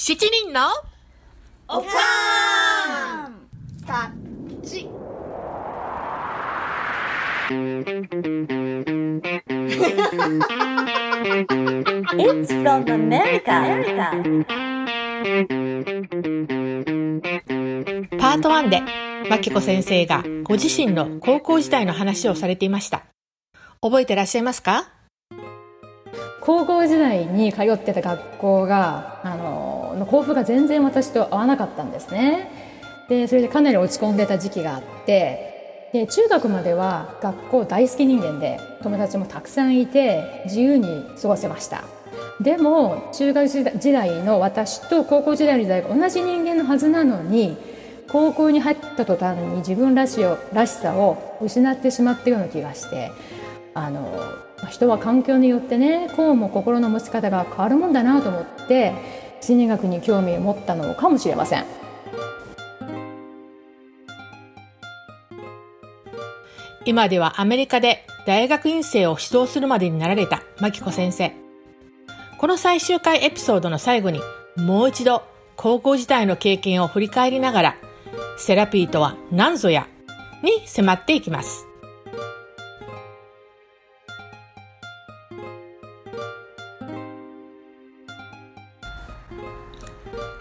[0.00, 0.60] 七人の
[1.66, 3.34] おかーん
[3.84, 4.88] タッチ。
[12.16, 13.42] It's from America.
[18.18, 18.80] パート1で、
[19.28, 23.02] まきこ先生がご自身の高校時代の話をされていました。
[23.82, 24.92] 覚えてらっしゃいますか？
[26.40, 29.67] 高校時代に通ってた学校があの
[30.08, 32.50] の校風が全然私と合わなかったんですね。
[33.10, 41.84] でそれでかなり落ち込んでた時期があってで中学までは学校大好き人間で友達もたくさんいて自由に過ごせました。
[42.40, 47.56] でも中学時代の私と高校時代の時代が同じ人間のはずなのに
[48.08, 53.10] 高校に入った途端に自分らしをらしさを失ってしまったような気がして
[53.74, 54.22] あの
[54.70, 58.94] 人は環境によってねこうも心の持ち方が変わるもんだなと思って
[59.40, 61.64] 心理学に興味を持ったのかもしれません
[66.88, 71.34] 今ではアメリカで大学院生を指導するまでになられたまきこ先生。
[72.38, 74.20] この最終回エピソードの最後に
[74.56, 75.22] もう一度
[75.56, 77.76] 高校時代の経験を振り返りながら
[78.38, 79.86] セラピーとは何ぞや
[80.42, 81.67] に迫っていきます。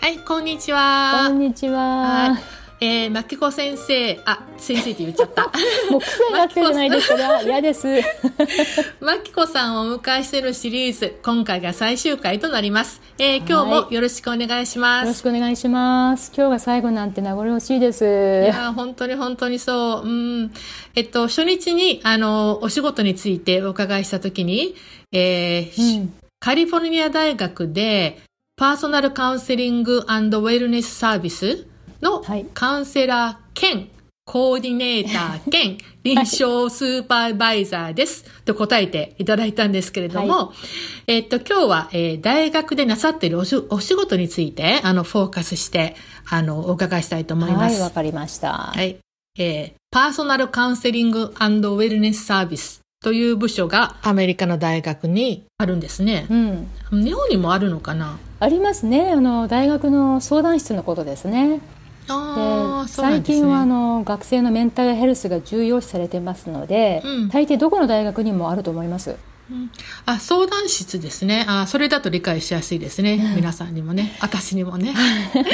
[0.08, 1.26] はい、こんにちは。
[1.28, 2.40] こんにちは、は
[2.80, 2.86] い。
[2.86, 5.52] えー、まきこ先生、あ、先生って言っちゃった。
[5.92, 7.88] もう癖になってるじゃないですか嫌です
[9.02, 13.02] まきこさんをお迎えしているシリーズ、今回が最終回となります。
[13.20, 15.04] えー、今日もよろしくお願いします。
[15.04, 18.08] よろしくお願いします今日が最後なんて名残惜しいですい
[18.48, 20.08] やー本当に本当にそう。
[20.08, 20.10] う
[20.46, 20.54] ん。
[20.96, 24.74] えっと、初日に、あの、お仕事についてお伺いしたときに、
[25.12, 28.22] えーうんカリフォルニア大学で、
[28.60, 31.68] パーソナルカウンセリングウェルネスサービス
[32.02, 33.88] のはいカウンセラー兼、
[34.26, 38.26] コーディネーター兼、 臨床スーパーバイザーです。
[38.46, 40.54] と答えていただいたんですけれども、
[41.06, 45.96] えっと、今日は、えー大学でなさっているおしお仕事について、あの、フォーカスして、
[46.28, 47.74] あの、お伺いしたいと思います。
[47.74, 48.98] はいわかりました、はい。
[49.38, 56.36] えーパーソナルカウンセリングウェルネスサービスという部署がアメリカの大学にあるんですねう。
[56.36, 56.68] ん
[57.04, 58.18] 日本にもあるのかな？
[58.40, 61.58] ありますねあの大学の相談室のことですね
[62.08, 62.88] で。
[62.88, 69.16] 最近はあの学生のメンタルヘルスが重要視されてますので、うん大抵どこの大学にもあると思います
[70.06, 71.46] あ、相談室ですね。
[71.48, 73.34] あ、それだと理解しやすいですね。
[73.36, 74.18] 皆さんにもね。
[74.20, 74.94] 私にもね。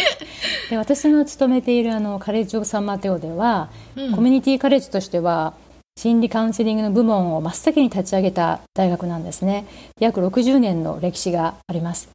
[0.72, 5.53] で私の勤めているあのカレッジ・オブ・サンマテオでは、うんコミュニティカレッジとしては
[5.98, 9.66] 心理カウンセリングの部門を真っ先に立ち上げた大学なんですね。
[10.00, 12.09] 約60年の歴史があります。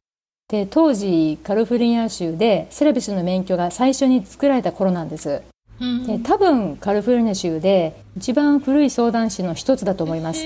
[0.49, 5.41] で当時カリフォルニア州でセラピスの免許が最初に作られた頃なんです。
[5.79, 10.43] うんで多分カリフォルニア州で一番古い相談師の一つだと思います、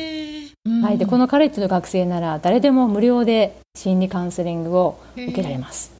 [0.84, 5.93] はい、でこのカレッジの学生なら誰でも無料で心理カウンセリングを受けられます、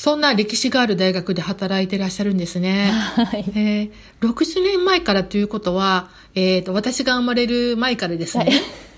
[0.00, 2.90] そんな歴史がある大学で働いてらっしゃるんですね。
[2.90, 3.44] はい。
[3.48, 8.50] えー、60年前からということは、えー、と私が生まれる前からですね。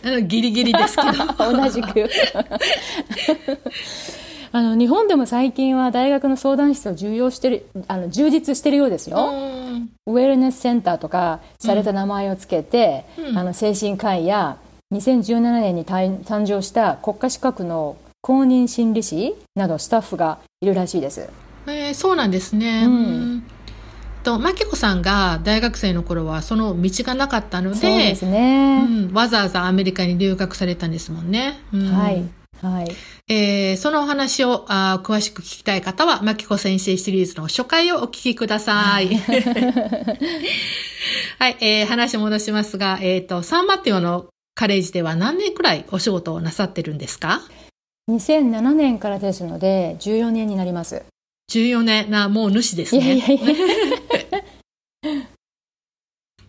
[0.05, 1.11] あのギリギリですけど。
[1.59, 2.09] 同じく。
[4.53, 9.37] あの日本でも最近は大学の相談室を重要してるあの充実してるようですよ、う
[9.75, 9.91] ん。
[10.07, 13.37] ウェルネスセンターとかされた名前をつけて、うん。
[13.37, 14.57] あの精神科医や
[14.95, 21.29] 2017年に誕誕生した国家資格の公認心理師などスタッフがいるらしいです
[21.67, 22.85] えーそうなんですね。
[22.87, 22.99] うんう
[23.37, 23.43] ん
[24.23, 31.59] と、まきこさんが大学生の頃はその道がなかったので、そうですね、うんわざわざアメリカに留学されたんですもんね。
[31.75, 32.25] うんはい
[32.63, 32.89] はい
[33.29, 39.09] えーそのお話をあー詳しく聞きたい方は、まきこ先生シリーズの初回をお聞きください。
[41.41, 47.43] はい、えー話戻しますが、えっ、と、サンマテオのカレッジでは何年くらいお仕事をなさってるんですか？
[48.11, 51.05] 2007年からですので14年になります
[51.53, 53.09] ?14 年な、もう主ですいね。
[53.09, 53.55] やいやいや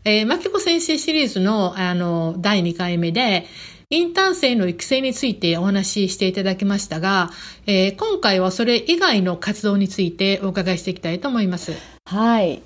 [0.06, 3.46] えー、マキコ先生シリーズの、あの、第2回目で、
[3.90, 7.30] インターン生の育成についてお話ししていただきましたが、
[7.68, 11.74] えー今回はそれ以外の活動についてお伺いしていきたいと思います。
[12.06, 12.62] はい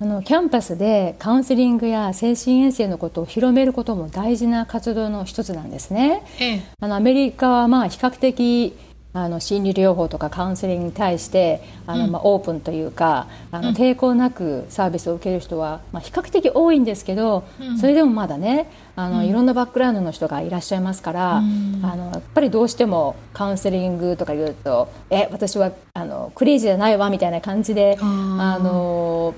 [0.00, 6.22] あのキャンパスでカウンセリングや精神衛生のことを広めることも大事な活動の一つなんですね。
[6.38, 6.62] ええ。
[6.80, 8.76] あのアメリカはまあ比較的
[9.14, 17.44] あの心理療法とかカウンセリングに対してあの、まあ、オープンというかあの、抵抗なくサービスを受ける人は、まあ、比較的多いんですけど、
[17.80, 29.34] それでもまだねあの、いろんなバックグラウンドの人がいらっしゃいますから、あのやっぱりどうしてもカウンセリングとか言うと「え私はあのクレイジーじゃないわ」みたいな感じであの、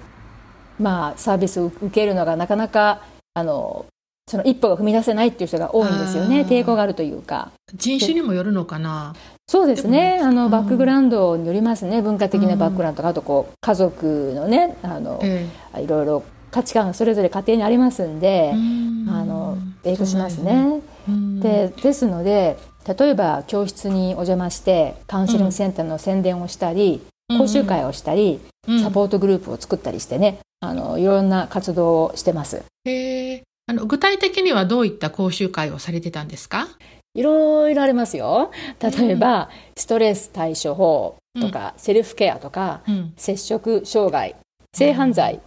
[0.80, 3.02] まあ、サービスを受けるのがなかなか
[3.34, 3.86] あの
[4.26, 6.42] その一歩が踏み出せないっていう人が多いんですよね。
[6.42, 7.50] 抵抗があるというか。
[7.74, 9.14] 人種にもよるのかな？
[9.48, 10.20] そうですね。
[10.22, 12.00] あの、バックグラウンドによりますね。
[12.00, 16.22] 文化的なバックグラウンドとか、あとこう家族のねあの、ええ、いろいろ
[16.52, 19.08] 価値観それぞれ家庭にありますんで、ん。
[19.10, 20.80] あの影響しますね。
[21.40, 22.56] でですので
[22.86, 27.02] 例えば教室にお邪魔してカウンセリングセンターの宣伝をしたり、
[27.36, 28.40] 講習会をしたり、
[28.82, 32.62] サポートグループを作ったりしてねあのいろんな活動をしてます。
[32.84, 36.68] へあの具体的にはどういった講習会をされてたんですか？
[37.14, 38.50] いろいろありますよ。
[38.80, 39.46] 例えば、うん、
[39.76, 44.36] ストレス対処法とか、うん、セルフケアとか、うん、接触障害、
[44.74, 45.40] 性犯罪、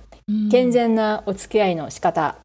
[0.51, 2.37] 健全なお付き合いの仕方、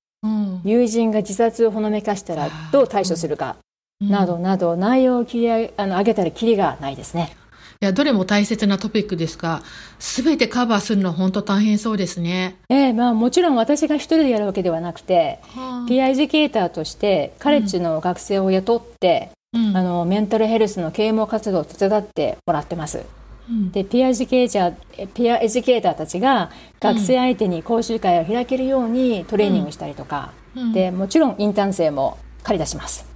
[0.64, 3.56] 友人が自殺をほのめかしたらどう対処するか、
[4.00, 7.36] などなど内容を切りあの上げたらきりがないですね。
[7.80, 9.62] いや、どれも大切なトピックですが、
[10.00, 12.56] すべてカバーするのは本当大変そうですね。
[12.68, 23.04] ええー、まあもちろん私が一人でやるわけではなくて、はあ、 peer educator としてカレッジの学生を雇って、うん、あのメンタルヘルスの啓蒙活動を手伝ってもらってます。
[23.48, 26.50] うん、で peer educator peer educator たちが
[26.80, 33.06] 学生相手に講習会を開けるようにトレーニングしたりとか、うん、でもちろんインターン生も借り出します。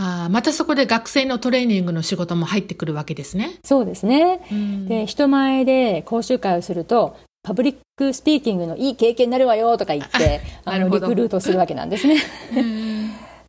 [0.00, 3.58] あまたそこで学生のトレーニングの仕事も入ってくるわけですね。
[3.64, 4.40] そうですね。
[4.50, 12.22] うん、で、人前で講習会をすると、 public speaking のいい経験になるわよとか言って、あの、リクルートするわけなんですね。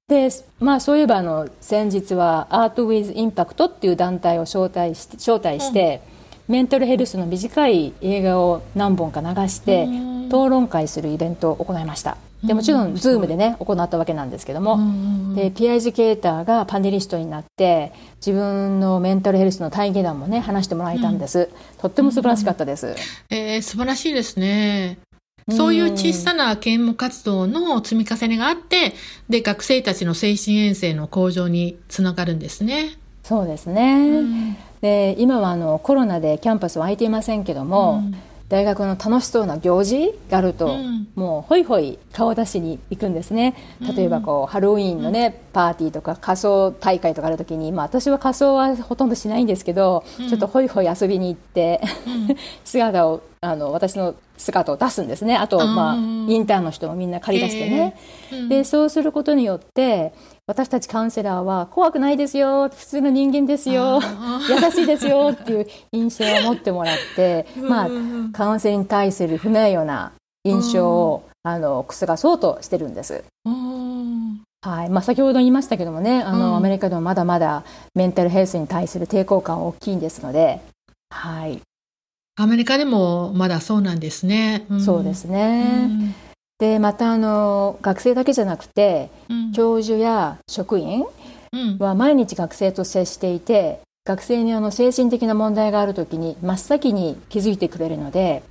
[0.07, 0.29] で、
[0.59, 6.01] まあそういえばあの、先日は Art With Impact っていう団体を招待して、招待して、
[6.47, 9.87] うん、メンタルヘルスの短い映画を何本か流して、
[10.29, 12.17] 討論会するイベントを行いました。
[12.43, 14.79] でもちろん、ズームでね、行ったわけなんですけども、
[15.35, 17.91] で、 peer educator がパネリストになって、
[18.25, 21.49] 自分のメンタルヘルスの体験談もね、話してもらえたんです。
[21.79, 22.95] とっても素晴らしかったです。
[23.29, 24.99] えー、素晴らしいですね。
[25.49, 28.93] そういう小さな啓蒙活動の積み重ねがあって、
[29.27, 32.91] で、学生たちの精神衛生の向上につながるんですね。
[33.23, 34.57] そうですね。
[34.79, 38.15] で、今はあのコロナでキャンパスは開いていませんけども、うん
[38.49, 43.55] 大学の楽しそうな行事があると、うん、もうホイホイ顔出しに行くんですね。
[43.95, 51.79] 例えばこう、ハロウィーンのねパーティーとか仮装大会とかある時に、まあ、私は仮装はほとんどしないんですけど、うん、ちょっとホイホイ遊びに行って、
[52.65, 55.37] 姿をあの私の姿を出すんですね。
[55.37, 57.95] あと、まあ、インターンの人もみんな借り出してね、
[58.31, 60.13] えー、でそうすることによって
[60.49, 64.01] 私たちカウンセラーは怖くないですよ普通の人間ですよ
[64.49, 67.89] 優しいですよっていう印象を持ってもらって、まあ、
[68.33, 70.11] カウンセリングに対する不名誉な
[70.43, 73.23] 印象をあの覆そうとしてるんです。
[74.61, 74.89] はい。
[74.89, 77.63] まあ、先ほど言いましたけどもねあの、うん、アメリカでもまだまだ
[77.93, 80.61] メンタルヘルスに対する抵抗感大きいんですので、
[81.11, 81.61] はい、
[82.37, 84.65] アメリカでもまだそうなんですね。
[84.69, 85.85] うん、そうですね、
[86.23, 86.28] うん
[86.59, 91.05] でまたあの学生だけじゃなくて、うん、教授や職員
[91.79, 98.41] は毎日学生と接していて学生にあの精神的な問題がある時に真っ先に気づいてくれるので、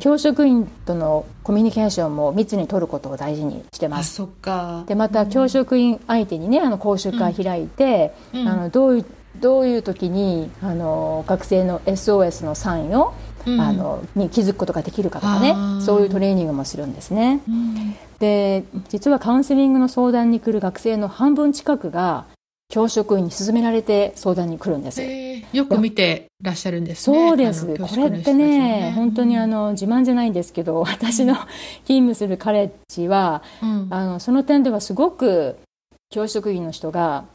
[0.00, 4.14] 教職員とのコミュニケーションも密に取ることを大事にしてます。
[4.14, 4.84] そっか。
[4.86, 9.04] でまた教職員相手にねあの講習会開いて、うん、あのどういう
[9.36, 13.12] どういう時にあの学生の SOS のサインを
[13.46, 15.54] うん、あのに気づくことができるかとかね。
[15.80, 17.40] そういうトレーニングもするんですね。
[17.48, 22.26] うん、で実はカウンセリングの相談に来る学生の半分近くが
[22.72, 25.02] 教職員に勧められて相談に来るんです。
[25.02, 27.28] えー、よく見てらっしゃるんですね。
[27.28, 27.66] そうです。
[27.66, 31.34] これってね、ね本当にあの自慢じゃないんですけど、私の
[31.84, 35.58] 勤務するカレッジは、うん、あのその点ではすごく
[36.08, 37.26] 教職員の人が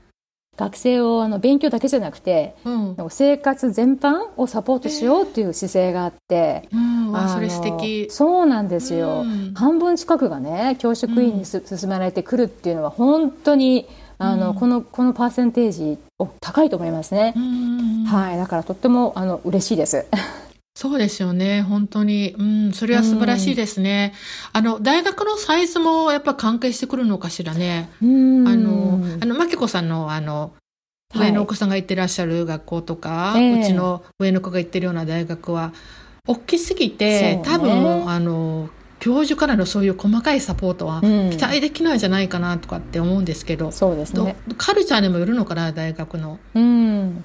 [0.57, 8.07] 学生をあの勉強だけじゃなくて、うん、生活全般をサポートしようっていう姿勢があって、えー、うん、それ素敵。
[8.09, 13.87] そうなんですよ、うん、半分近くがね教職員にす、うん、進められてくるっていうのは本当に
[14.19, 15.99] あの、このこのパーセンテージ
[16.41, 17.35] 高いと思いますね、
[18.07, 18.37] はい。
[18.37, 20.07] だからとってもあの嬉しいです
[20.77, 21.63] そうですよね。
[21.63, 22.35] 本当に。
[22.37, 24.13] うん、それは素晴らしいですね。
[24.53, 27.89] あの、大学のサイズもやっぱ関係してくるのかしらね。
[27.99, 30.53] あの、あの、まきこさんの、あの、
[31.15, 35.73] 上のお子さんが行ってらっしゃる学校とか、はい、うちの上の子が行ってるような大学は、
[36.27, 38.69] 大きすぎて、ね、多分、あの、
[38.99, 44.35] 教授からのそういう細かいサポートは期待できないんじゃないかなとかって思うんですけど、そうですね。
[44.57, 46.37] カルチャーにもよるのかな、大学の。
[46.53, 47.23] うん。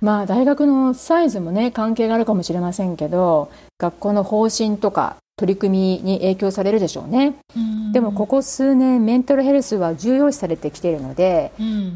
[0.00, 7.34] まあ大学のサイズもね関係があるかもしれませんけど学校の方針とか取り組みに影響されるでしょうね、
[7.94, 11.50] でもここ数年メンタルヘルスは重要視されてきているので、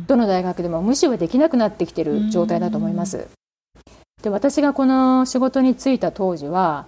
[0.06, 3.28] どの大学でも無視はできなくなってきている状態だと思います、
[4.22, 6.86] で私がこの仕事に就いた当時は、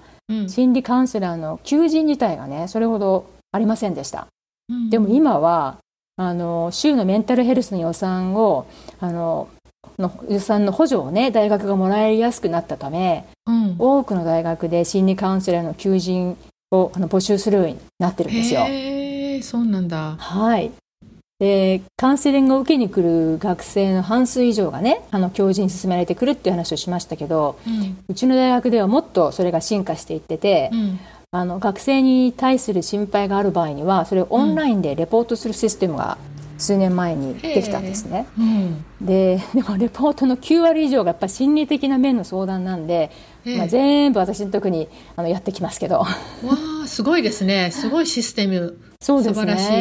[0.49, 4.27] 心理カウンセラーの求人自体がねそれほどありませんでした、
[4.89, 5.77] でも今は
[6.17, 8.67] あの州のメンタルヘルスの予算を
[8.99, 9.49] あの
[9.99, 16.37] の予算の補助をね大学がもらいやすくなったため、うん、多くの大学で心理カウンセラーの求人
[16.71, 18.61] をあの募集するようになってるんですよ。
[18.67, 20.17] へそうなんだ。
[20.19, 20.71] はい。
[21.39, 30.99] でカウンセリングを受けに来る学生の半数以上がねあの教授に勧められてくるっていう話をしましたけど、うん、うちの大学ではもっとそれが進化していってて、うん、
[31.33, 36.17] あの学生に対する心配がある場合にはそれをオンラインでレポートするシステムが
[36.59, 43.11] 数年前にできたんですね、えーうん、ででもレポートの9割以上がやっぱ心理的な面の相談なんで、
[43.45, 45.99] えー、まあ、全部私の時にあのやってきますけど。
[45.99, 46.07] わ
[46.85, 47.71] あすごいですね。
[47.73, 48.79] すごいシステム。
[49.01, 49.35] そうですね。
[49.35, 49.73] 素晴らしい、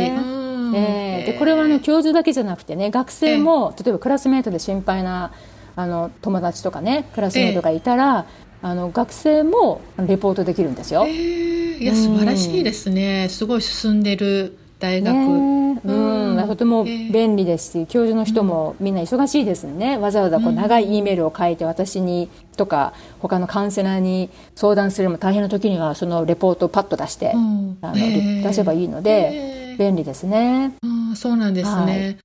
[0.75, 5.31] えー、でこれはあの教授だけじゃなくてね学生も、例えばクラスメートで心配な
[5.75, 8.25] あの友達とかねクラスメートがいたら、
[8.61, 11.05] あの学生もレポートできるんですよ。
[11.05, 30.73] えー、いや素晴らしいですね、すごい進んでる大学、ね、うん、とても便利ですし、教授の人もみんな忙しいですね、わざわざこう長い E メールを書いて私にとか他のカウンセラーに相談するのも大変な時にはそのレポートをパッと出して、あの出せばいいので便利ですね。
[31.15, 32.17] あそうなんですね。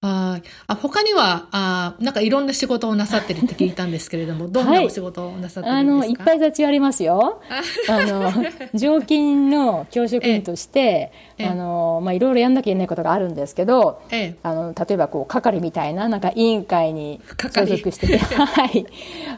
[0.00, 0.48] はい。
[0.68, 7.40] あ、他には、あなんかいろんな仕事をなさってるって聞いたんですけれども、どんなお仕事をなさってるんですか、はい、あの、いっぱい立ちありますよ。
[7.88, 8.32] あの、
[8.74, 14.00] 常勤の教職員として、あの、まあ、いろいろやんなきゃいけないことがあるんですけど、
[14.44, 17.20] あの、例えばこう、係みたいな、なんか委員会に
[17.52, 18.86] 所属してて、 はい。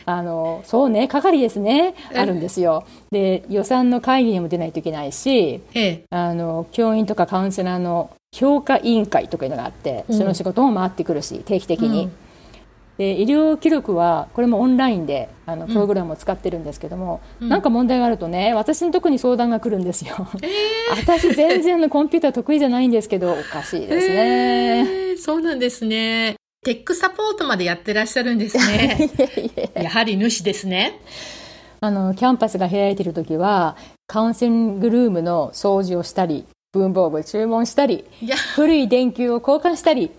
[0.05, 2.85] あの、そうね、係ですね、あるんですよ。
[3.11, 5.63] で、予算の会議にも出ないといけないし、
[6.11, 12.13] あの、教員とかカウンセラーの評価委員会とかいうのがあって、その仕事も回ってくるし定期的に、うん、
[12.97, 26.37] で医療記録はこれもオンラインであのプログラムを使ってるんですけども、うん、なんか問題があるとね私のとこに相談が来るんですよ、えー、私全然のコンピューター得意じゃないんですけどおかしいですね、えー、そうなんですね。
[26.63, 29.11] テックサポートまでやってらっしゃるんですね。
[29.75, 31.01] やはり主ですね。
[31.81, 38.05] あのキャンパスが開いている時はカウンセリングルームの掃除をしたり文房具注文したり
[38.55, 40.13] 古い電球を交換したり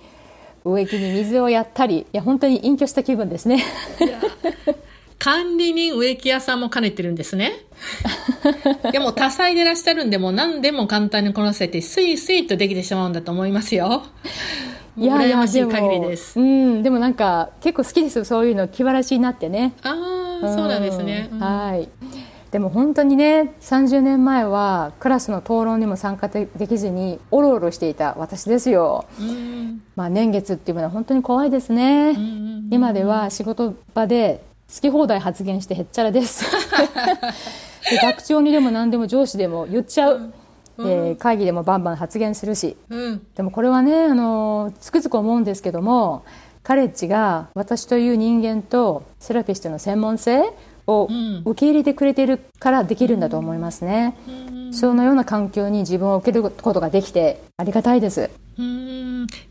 [0.66, 3.64] 植木に水をやったりいや本当に隠居した気分ですね。
[5.18, 7.54] 管理人植木屋さんも兼ねてるんですね。
[8.92, 14.04] いやもう多彩でいらっしゃるんでも何でも簡単にこなせてスイスイとできてしまうんだと思いますよ。
[14.98, 16.38] いましい限りです。
[16.38, 19.72] うんでもなんか結構好きですそういうの気晴らしになってね。
[19.84, 21.88] ああそうなんですね、うん、はい
[22.52, 29.06] でも本当にね30年前はクラスの討論にも参加できずにおろおろしていた私ですよ、
[29.96, 32.14] まあ、年月っていうのは本当に怖いですね、
[32.70, 34.44] 今では仕事場で
[34.74, 36.46] 好き放題発言してへっちゃらです。
[37.90, 40.32] で学長にでも何でも上司でも言っちゃう、
[40.78, 46.24] うん、会議でもバンバン発言するし、うん、でもこれはねあのつくづく思うんですけども
[46.64, 50.44] カレッジが私という人間とセラピストの専門性
[51.00, 51.10] を
[51.46, 54.16] 受け入れてくれているからできるんだと思いますね、
[54.72, 58.30] そのような環境に自分を受けることができてありがたいです。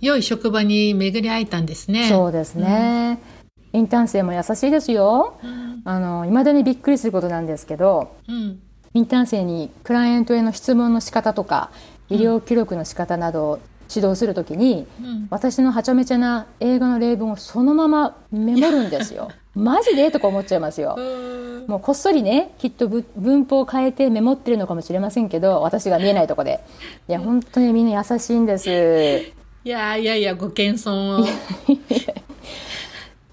[0.00, 2.08] 良い職場に巡り会えたんですね。
[2.08, 3.18] そうですね、
[3.72, 8.60] うん、インターン生も優しいですよ、うん、あの未だにびっくりすることなんですけど、うん、
[8.94, 11.70] インターン生にクライアントへの質問の仕方とか
[12.08, 13.58] 医療記録の仕方などを
[13.94, 14.86] 指導するときに、
[15.30, 20.10] 私のはちゃめちゃな英語の例文をそのままメモるんですよマジで？
[20.10, 20.96] とか思っちゃいますよ。
[21.66, 26.60] もうこっそりね、きっと文法を変えてメモってるのかもしれませんけど、私が見えないとこで。
[27.08, 28.70] いや、本当にみんな優しいんです。
[28.70, 31.26] いやいやいや、ご謙遜を。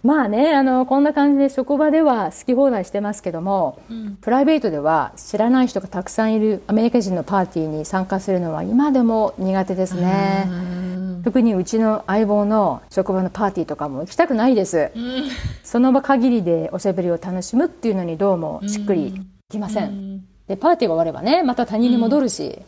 [0.04, 10.48] まあね、あの、こんな感じで職場では好き放題してますけども、うん、プライベートでは知らない人がたくさんいるアメリカ人のパーティーに参加するのは今でも苦手ですね。
[11.24, 15.24] 特にうちの相棒の職場のパーティーとかも行きたくないです、うん、
[15.62, 19.14] その場限りでおしゃべりを楽しむっていうのにどうもしっくり
[19.50, 22.60] きません、うん、でパーティーが終わればねまた他人に戻るし、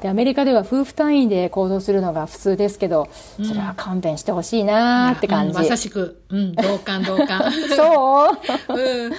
[0.00, 7.50] でアメリカでは夫婦単位で行動するのが普通ですけど、それは勘弁してほしいなって感じ、まさしく、うん、同感同感。
[7.74, 9.12] そう、うん、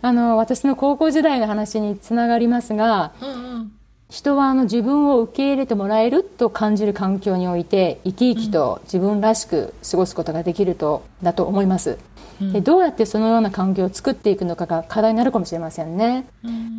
[0.00, 3.72] あの私の高校時代の話につながりますが、うんうん。
[4.08, 11.98] 人はあの自分を受け入れてもらえると感じる環境において生き生きと自分らしく過ごすことができるとだと思います、
[12.40, 16.26] でどうやってそのような環境を作っていくのかが課題になるかもしれませんね。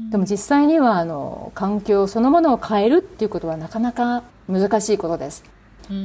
[0.10, 5.44] でも実際にはあの環境そのものを変えるっていうことはなかなか難しいことです。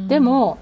[0.09, 0.59] でも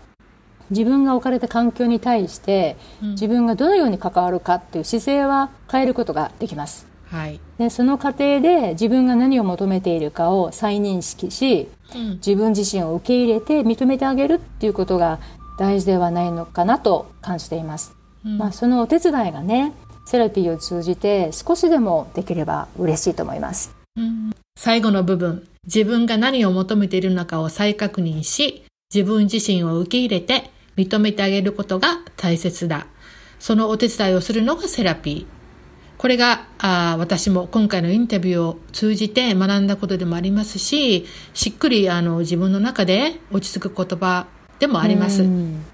[0.71, 6.87] 自分が置かれた環境に対して自分がどのように関わるかっていう姿勢は変えることができます。
[7.11, 7.41] はい。
[7.59, 15.21] でその過程で自分が何を求めているかを再認識しうん自分自身を受け入れて認めてあげるっていうことが
[15.59, 17.96] 大事ではないのかなと感じています。
[18.27, 19.73] まあ、そのお手伝いがね
[20.05, 23.75] セラピーを通じて少しでもできれば嬉しいと思います。
[24.59, 28.65] 最後の部分、自分が何を求めているのかを再確認し、
[28.95, 32.87] 自分自身を受け入れて認めてあげることが大切だ。
[33.39, 35.37] そのお手伝いをするのがセラピー。
[35.99, 44.27] これがあー私も今回のインタビューを通じて学んだことでもありますし、しっくりあの自分の中で落ち着く言葉
[44.59, 45.23] でもあります。
[45.23, 45.66] うん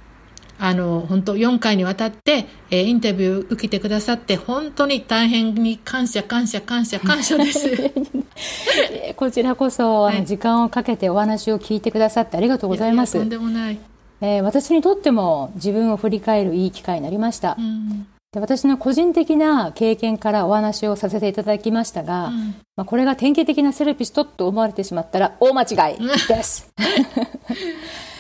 [0.64, 7.68] あの、本当4回にわたって、えーインタビュー受けてくださって、本当に大変に感謝、感謝、感謝、感謝です。
[7.68, 13.16] え ーこちらこそ、あはいの時間をかけてお話を聞いてくださってありがとうございます。
[13.16, 13.78] ややとんでもない。
[14.20, 17.56] えー私にとっても自分を振り返るいい機会になりました。
[17.58, 26.72] うんで私の個人的な経験からお話をさせていただきましたが、うんまあ、これが典型的なセラピストと思われてしまったら大間違いです。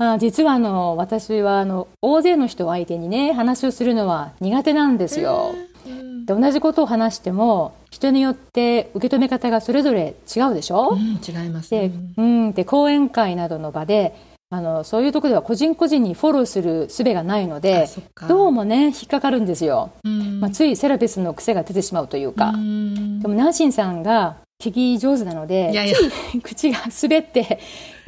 [0.00, 5.54] まあ実はあの私はあの大勢の人を相手にね話をするのは苦手なんですよ。
[5.86, 6.24] うん。
[6.24, 11.70] で同じことを話しても人によって受け止め方がそれぞれ違うでしょ、うん違います。
[11.70, 14.16] でうん、で講演会などの場で
[14.48, 17.86] あのそういうところでは個人個人にフォローする術がないのあで
[18.26, 20.40] どうもね引っかかるんですよ、うん。
[20.40, 23.20] まあ、ついセラピスの癖が出てしまうというか、うん。
[23.20, 25.96] でもナンシンさんが聞き上手なのでいやいや。
[26.42, 27.58] 口が滑って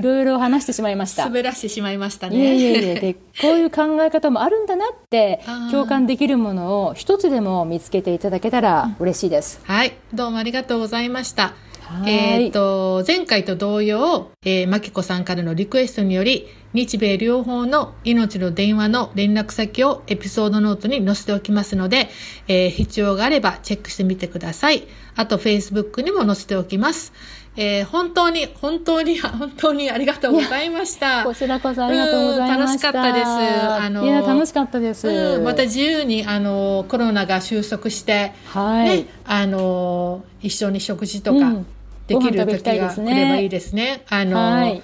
[0.02, 1.26] いろいろ話してしまいました。
[1.26, 2.36] 滑らしてしまいましたね。
[2.36, 5.40] いえいえいえでこういう考え方もあるんだなって
[5.70, 9.60] 共感できるものを一つでも見つけていただけたら嬉しいです。
[9.62, 11.54] はい、どうもありがとうございました。
[11.82, 22.08] はいえっ、と、前回と同様、えー、まきこさんからのリクエストにより、日米両方の命の電話の連絡先をエピソードノートに載せておきますので、
[22.48, 24.84] えー必要があればチェックしてみてください。
[25.16, 27.12] あと、Facebook にも載せておきます。
[27.54, 31.24] えー本当に、本当に、 本当にありがとうございました。
[31.24, 32.56] こちらこそありがとうございました。
[32.56, 35.08] うん楽しかったですあのいや楽しかったです。
[35.08, 41.66] うん、また自由に、あの、コロナが収束して、はい、ね、あのー一緒に食事とかうん
[42.08, 44.02] できる時が来ればいいですね。
[44.08, 44.82] あのーはい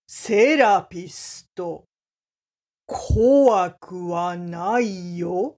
[0.08, 1.86] セラピスト
[2.88, 5.58] 怖くはないよ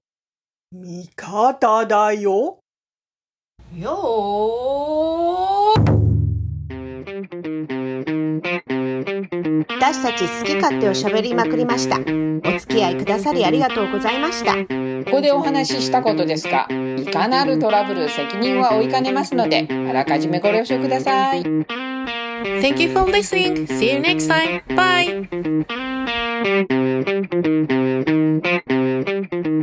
[0.72, 2.58] 味方だよ
[3.72, 5.80] よー
[9.68, 11.98] 私たち好き勝手を喋りまくりました。
[11.98, 14.54] お付き合いくださりありがとうございました。
[14.54, 21.42] ここでお話ししたことですが、いかなるトラブル責任は負いかねますので、あらかじめご了承ください。
[21.42, 23.66] Thank you for listening.
[23.66, 24.62] See you next time.
[24.74, 25.89] Bye.
[26.42, 26.70] Thank
[29.32, 29.59] you.